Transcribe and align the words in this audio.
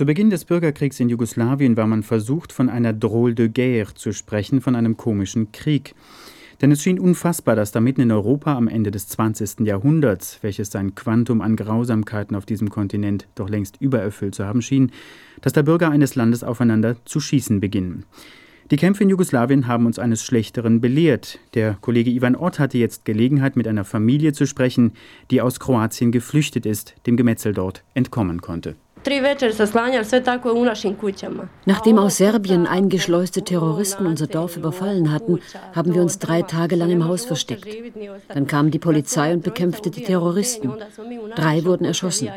Zu 0.00 0.06
Beginn 0.06 0.30
des 0.30 0.46
Bürgerkriegs 0.46 0.98
in 0.98 1.10
Jugoslawien 1.10 1.76
war 1.76 1.86
man 1.86 2.02
versucht, 2.02 2.54
von 2.54 2.70
einer 2.70 2.94
Drôle 2.94 3.34
de 3.34 3.50
guerre 3.50 3.92
zu 3.92 4.14
sprechen, 4.14 4.62
von 4.62 4.74
einem 4.74 4.96
komischen 4.96 5.52
Krieg. 5.52 5.94
Denn 6.62 6.72
es 6.72 6.82
schien 6.82 6.98
unfassbar, 6.98 7.54
dass 7.54 7.70
da 7.70 7.82
mitten 7.82 8.00
in 8.00 8.10
Europa 8.10 8.56
am 8.56 8.66
Ende 8.66 8.90
des 8.90 9.08
20. 9.08 9.60
Jahrhunderts, 9.66 10.38
welches 10.40 10.70
sein 10.70 10.94
Quantum 10.94 11.42
an 11.42 11.54
Grausamkeiten 11.54 12.34
auf 12.34 12.46
diesem 12.46 12.70
Kontinent 12.70 13.28
doch 13.34 13.50
längst 13.50 13.76
übererfüllt 13.78 14.34
zu 14.34 14.46
haben 14.46 14.62
schien, 14.62 14.90
dass 15.42 15.52
da 15.52 15.60
Bürger 15.60 15.90
eines 15.90 16.14
Landes 16.14 16.44
aufeinander 16.44 16.96
zu 17.04 17.20
schießen 17.20 17.60
beginnen. 17.60 18.06
Die 18.70 18.76
Kämpfe 18.76 19.02
in 19.02 19.10
Jugoslawien 19.10 19.66
haben 19.66 19.84
uns 19.84 19.98
eines 19.98 20.24
Schlechteren 20.24 20.80
belehrt. 20.80 21.40
Der 21.52 21.76
Kollege 21.78 22.10
Ivan 22.10 22.36
Ott 22.36 22.58
hatte 22.58 22.78
jetzt 22.78 23.04
Gelegenheit, 23.04 23.54
mit 23.54 23.68
einer 23.68 23.84
Familie 23.84 24.32
zu 24.32 24.46
sprechen, 24.46 24.92
die 25.30 25.42
aus 25.42 25.60
Kroatien 25.60 26.10
geflüchtet 26.10 26.64
ist, 26.64 26.94
dem 27.06 27.18
Gemetzel 27.18 27.52
dort 27.52 27.84
entkommen 27.92 28.40
konnte. 28.40 28.76
Nachdem 31.66 31.98
aus 31.98 32.16
Serbien 32.16 32.66
eingeschleuste 32.66 33.42
Terroristen 33.42 34.06
unser 34.06 34.26
Dorf 34.26 34.56
überfallen 34.56 35.10
hatten, 35.10 35.40
haben 35.74 35.94
wir 35.94 36.02
uns 36.02 36.18
drei 36.18 36.42
Tage 36.42 36.76
lang 36.76 36.90
im 36.90 37.06
Haus 37.06 37.24
versteckt. 37.24 37.66
Dann 38.28 38.46
kam 38.46 38.70
die 38.70 38.78
Polizei 38.78 39.32
und 39.32 39.42
bekämpfte 39.42 39.90
die 39.90 40.02
Terroristen. 40.02 40.72
Drei 41.34 41.64
wurden 41.64 41.84
erschossen. 41.84 42.28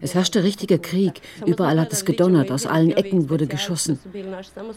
Es 0.00 0.14
herrschte 0.14 0.42
richtiger 0.42 0.78
Krieg. 0.78 1.20
Überall 1.46 1.78
hat 1.78 1.92
es 1.92 2.04
gedonnert, 2.04 2.50
aus 2.50 2.66
allen 2.66 2.90
Ecken 2.90 3.30
wurde 3.30 3.46
geschossen. 3.46 3.98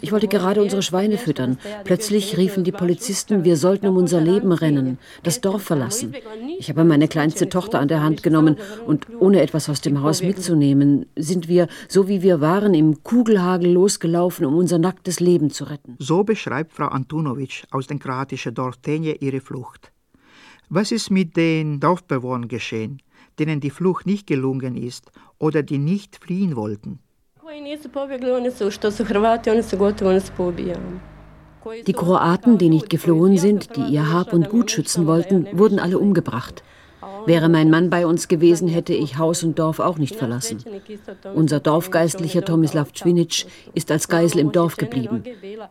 Ich 0.02 0.12
wollte 0.12 0.28
gerade 0.28 0.62
unsere 0.62 0.82
Schweine 0.82 1.18
füttern. 1.18 1.58
Plötzlich 1.86 2.38
riefen 2.38 2.64
die 2.64 2.72
Polizisten, 2.72 3.44
wir 3.44 3.58
sollten 3.58 3.88
um 3.88 3.98
unser 3.98 4.22
Leben 4.22 4.52
rennen, 4.52 5.00
das 5.24 5.42
Dorf 5.42 5.64
verlassen. 5.64 6.14
Ich 6.60 6.70
habe 6.70 6.84
meine 6.84 7.08
kleinste 7.08 7.50
Tochter 7.50 7.80
an 7.80 7.88
der 7.88 8.04
Hand 8.04 8.22
genommen 8.22 8.58
und 8.86 9.08
ohne 9.20 9.42
etwas 9.42 9.70
aus 9.70 9.82
dem 9.82 10.04
Haus 10.04 10.22
mitzunehmen, 10.22 11.08
sind 11.18 11.48
wir, 11.48 11.68
so 11.88 12.08
wie 12.08 12.22
wir 12.22 12.42
waren, 12.42 12.74
im 12.74 13.04
Kugelhagel 13.04 13.72
losgelaufen, 13.72 14.46
um 14.46 14.56
unser 14.56 14.78
nacktes 14.78 15.20
Leben 15.20 15.50
zu 15.50 15.66
retten. 15.66 15.96
So 16.00 16.24
beschreibt 16.24 16.74
Frau 16.74 16.88
Antunovic 16.88 17.64
aus 17.72 17.88
dem 17.88 18.00
kroatischen 18.00 18.54
Dorf 18.54 18.78
Tenje 18.78 19.14
ihre 19.20 19.42
Flucht. 19.42 19.92
Was 20.70 20.92
ist 20.92 21.12
mit 21.12 21.38
den 21.38 21.80
Dorfbewohnern 21.80 22.48
geschehen, 22.48 23.02
denen 23.38 23.60
die 23.60 23.70
Flucht 23.70 24.06
nicht 24.06 24.28
gelungen 24.28 24.76
ist 24.76 25.12
oder 25.38 25.62
die 25.62 25.78
nicht 25.78 26.24
fliehen 26.24 26.56
wollten? 26.56 27.00
Die 31.88 31.94
Kroaten, 31.94 32.58
die 32.58 32.70
nicht 32.70 32.90
geflohen 32.90 33.38
sind, 33.38 33.76
die 33.76 33.94
ihr 33.94 34.12
Hab 34.12 34.34
und 34.34 34.50
Gut 34.50 34.72
schützen 34.72 35.08
wollten, 35.08 35.48
wurden 35.52 35.80
alle 35.80 36.00
umgebracht. 36.00 36.64
Wäre 37.26 37.50
mein 37.50 37.70
Mann 37.70 37.90
bei 37.90 38.06
uns 38.06 38.28
gewesen, 38.28 38.68
hätte 38.68 38.94
ich 38.94 39.18
Haus 39.18 39.44
und 39.44 39.58
Dorf 39.60 39.80
auch 39.80 39.98
nicht 39.98 40.16
verlassen. 40.16 40.64
Unser 41.34 41.60
Dorfgeistlicher 41.60 42.44
Tomislav 42.44 42.94
Cvinic 42.94 43.46
ist 43.74 43.92
als 43.92 44.08
Geisel 44.08 44.40
im 44.40 44.52
Dorf 44.52 44.78
geblieben. 44.78 45.24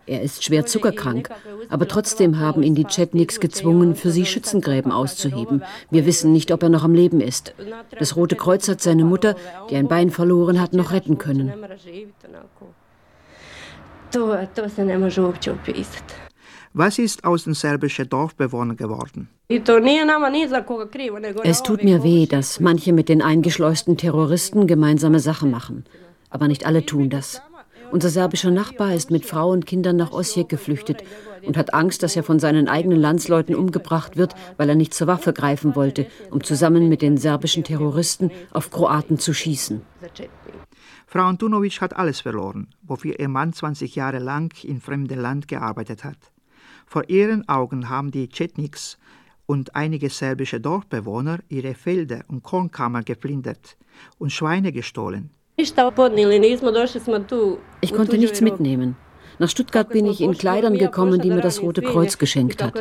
Er 0.07 0.23
ist 0.23 0.45
schwer 0.45 0.67
zuckerkrank, 0.67 1.31
aber 1.69 1.89
trotzdem 1.89 2.39
haben 2.39 2.63
ihn 2.63 2.75
die 2.75 2.85
Chetniks 2.85 3.41
gezwungen, 3.41 3.95
für 3.95 4.11
sie 4.11 4.27
Schützengräben 4.27 4.93
auszuheben. 4.93 5.63
Wir 5.91 6.07
wissen 6.07 6.33
nicht, 6.33 6.51
ob 6.51 6.63
er 6.63 6.69
noch 6.69 6.85
am 6.85 6.95
Leben 6.95 7.21
ist. 7.21 7.55
Das 7.99 8.17
Rote 8.17 8.37
Kreuz 8.37 8.69
hat 8.69 8.81
seine 8.81 9.05
Mutter, 9.05 9.37
die 9.71 9.77
ein 9.77 9.89
Bein 9.89 10.11
verloren 10.11 10.61
hat, 10.61 10.73
noch 10.73 10.93
retten 10.93 11.19
können. 11.19 11.53
Was 16.77 16.99
ist 16.99 17.23
aus 17.25 17.45
den 17.45 17.55
serbischen 17.55 18.09
Dorfbewohnern 18.09 18.77
geworden? 18.77 19.29
Es 19.49 19.63
tut 21.63 21.85
mir 21.85 22.03
weh, 22.03 22.27
dass 22.27 22.59
manche 22.59 22.93
mit 22.93 23.09
den 23.09 23.23
eingeschleusten 23.23 23.97
Terroristen 23.97 24.67
gemeinsame 24.67 25.21
Sache 25.21 25.47
machen. 25.47 25.85
Aber 26.31 26.49
nicht 26.49 26.67
alle 26.67 26.85
tun 26.85 27.11
das. 27.11 27.41
Unser 27.93 28.09
serbischer 28.09 28.51
Nachbar 28.51 28.93
ist 28.93 29.13
mit 29.13 29.25
Frau 29.25 29.53
und 29.53 29.67
Kindern 29.67 29.95
nach 29.95 30.11
Osijek 30.11 30.49
geflüchtet 30.49 31.05
und 31.47 31.57
hat 31.57 31.73
Angst, 31.75 32.03
dass 32.03 32.17
er 32.17 32.25
von 32.25 32.41
seinen 32.41 32.67
eigenen 32.67 32.99
Landsleuten 32.99 33.55
umgebracht 33.55 34.17
wird, 34.17 34.35
weil 34.57 34.69
er 34.69 34.75
nicht 34.75 34.95
zur 34.95 35.07
Waffe 35.07 35.33
greifen 35.33 35.77
wollte, 35.77 36.09
um 36.33 36.43
zusammen 36.43 36.89
mit 36.89 37.03
den 37.03 37.19
serbischen 37.19 37.63
Terroristen 37.63 38.33
auf 38.51 38.73
Kroaten 38.73 39.21
zu 39.21 39.33
schießen. 39.33 39.83
Frau 41.07 41.23
Antunovic 41.23 41.81
hat 41.81 41.95
alles 41.95 42.21
verloren, 42.21 42.67
wofür 42.83 43.21
ihr 43.21 43.29
Mann 43.29 43.53
20 43.53 43.95
Jahre 43.95 44.19
lang 44.19 44.53
in 44.65 44.81
fremdem 44.81 45.21
Land 45.21 45.47
gearbeitet 45.47 46.03
hat. 46.03 46.34
Vor 46.87 47.09
ihren 47.09 47.49
Augen 47.49 47.89
haben 47.89 48.11
die 48.11 48.29
Chetniks 48.29 48.99
und 49.47 49.75
einige 49.75 50.11
serbische 50.11 50.61
Dorfbewohner 50.61 51.41
ihre 51.49 51.75
Felder 51.75 52.25
und 52.29 52.43
Kornkammer 52.43 53.03
geplündert 53.03 53.77
und 54.19 54.31
Schweine 54.33 54.73
gestohlen. 54.73 55.31
Ich 55.57 55.75
konnte 57.95 58.19
nichts 58.19 58.41
mitnehmen. 58.41 58.97
Nach 59.39 59.49
Stuttgart 59.49 59.89
bin 59.89 60.07
ich 60.07 60.21
in 60.21 60.33
Kleidern 60.33 60.79
gekommen, 60.79 61.21
die 61.21 61.29
mir 61.29 61.41
das 61.41 61.61
Rote 61.61 61.83
Kreuz 61.83 62.19
geschenkt 62.19 62.63
hat. 62.63 62.75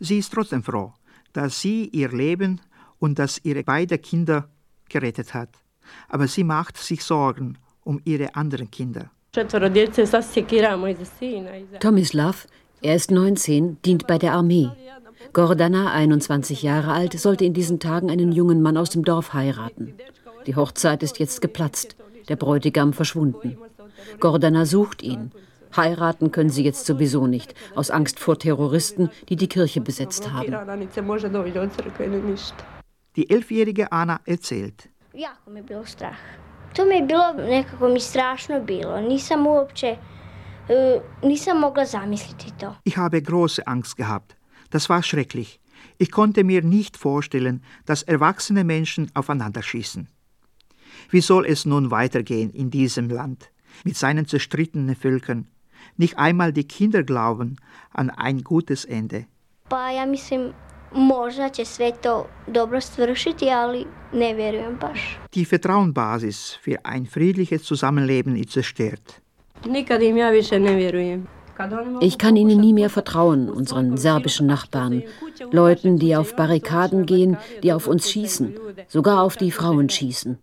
Sie 0.00 0.18
ist 0.18 0.32
trotzdem 0.32 0.62
froh, 0.62 0.92
dass 1.32 1.60
sie 1.60 1.88
ihr 1.88 2.08
Leben 2.10 2.60
und 2.98 3.18
dass 3.18 3.44
ihre 3.44 3.62
beiden 3.62 4.00
Kinder 4.00 4.48
gerettet 4.88 5.34
hat. 5.34 5.50
Aber 6.08 6.26
sie 6.26 6.44
macht 6.44 6.78
sich 6.78 7.04
Sorgen 7.04 7.58
um 7.82 8.00
ihre 8.04 8.34
anderen 8.34 8.70
Kinder. 8.70 9.10
Tomislav, 11.80 12.46
er 12.82 12.94
ist 12.94 13.10
19, 13.10 13.82
dient 13.82 14.06
bei 14.06 14.16
der 14.16 14.32
Armee. 14.32 14.70
Gordana, 15.32 15.92
21 15.92 16.62
Jahre 16.62 16.92
alt, 16.92 17.18
sollte 17.18 17.44
in 17.44 17.52
diesen 17.52 17.80
Tagen 17.80 18.12
einen 18.12 18.30
jungen 18.30 18.62
Mann 18.62 18.76
aus 18.76 18.90
dem 18.90 19.04
Dorf 19.04 19.34
heiraten. 19.34 19.94
Die 20.46 20.54
Hochzeit 20.54 21.02
ist 21.02 21.18
jetzt 21.18 21.40
geplatzt, 21.40 21.96
der 22.28 22.36
Bräutigam 22.36 22.92
verschwunden. 22.92 23.58
Gordana 24.20 24.66
sucht 24.66 25.02
ihn. 25.02 25.32
Heiraten 25.76 26.30
können 26.30 26.50
sie 26.50 26.62
jetzt 26.62 26.86
sowieso 26.86 27.26
nicht, 27.26 27.56
aus 27.74 27.90
Angst 27.90 28.20
vor 28.20 28.38
Terroristen, 28.38 29.10
die 29.28 29.34
die 29.34 29.48
Kirche 29.48 29.80
besetzt 29.80 30.32
haben. 30.32 30.54
Die 33.16 33.30
elfjährige 33.30 33.90
Anna 33.90 34.20
erzählt. 34.26 34.88
To 36.76 36.84
mi 36.84 36.94
je 36.94 37.02
bilo, 37.02 37.32
nekako 37.32 37.88
mi 37.88 38.00
strašno 38.00 38.60
bilo. 38.60 39.00
Nisam 39.00 39.46
uopće, 39.46 39.96
uh, 40.68 41.02
nisam 41.28 41.58
mogla 41.58 41.84
zamisliti 41.84 42.52
to. 42.60 42.74
Ich 42.84 42.96
habe 42.96 43.20
große 43.20 43.62
Angst 43.66 43.96
gehabt. 43.96 44.34
Das 44.70 44.88
war 44.88 45.02
schrecklich. 45.02 45.60
Ich 45.98 46.10
konnte 46.10 46.44
mir 46.44 46.62
nicht 46.64 46.96
vorstellen, 46.96 47.62
dass 47.86 48.02
erwachsene 48.02 48.64
Menschen 48.64 49.10
aufeinander 49.14 49.62
schießen. 49.62 50.08
Wie 51.10 51.20
soll 51.20 51.46
es 51.46 51.64
nun 51.64 51.90
weitergehen 51.90 52.50
in 52.50 52.70
diesem 52.70 53.08
Land 53.08 53.50
mit 53.84 53.96
seinen 53.96 54.26
zerstrittenen 54.26 54.96
Völkern? 54.96 55.46
Nicht 55.96 56.18
einmal 56.18 56.52
die 56.52 56.66
Kinder 56.66 57.02
glauben 57.02 57.56
an 57.90 58.10
ein 58.10 58.42
gutes 58.42 58.84
Ende. 58.84 59.26
Pa 59.68 59.90
ja 59.90 60.06
mislim, 60.06 60.52
Možda 60.94 61.48
će 61.48 61.64
sve 61.64 61.92
to 62.02 62.26
dobro 62.46 62.80
svršiti, 62.80 63.50
ali 63.50 63.86
ne 64.12 64.34
vjerujem 64.34 64.78
baš. 64.80 65.18
Die 65.34 65.46
Vertrauensbasis 65.50 66.58
für 66.66 66.76
ein 66.84 67.06
friedliches 67.06 67.62
Zusammenleben 67.72 68.36
ist 68.36 68.50
zerstört. 68.50 69.12
Nikad 69.64 70.02
im 70.02 70.16
ja 70.16 70.30
više 70.30 70.58
ne 70.58 70.74
vjerujem. 70.74 71.26
Ich 72.00 72.18
kann 72.18 72.36
ihnen 72.36 72.60
nie 72.60 72.72
mehr 72.72 72.88
vertrauen, 72.88 73.48
unseren 73.48 73.96
serbischen 73.96 74.46
Nachbarn, 74.46 75.02
Leuten, 75.52 75.98
die 75.98 76.16
auf 76.16 76.34
Barrikaden 76.34 77.06
gehen, 77.06 77.36
die 77.62 77.72
auf 77.72 77.86
uns 77.86 78.10
schießen, 78.10 78.54
sogar 78.88 79.22
auf 79.22 79.36
die 79.36 79.52
Frauen 79.52 79.88
schießen. 79.88 80.38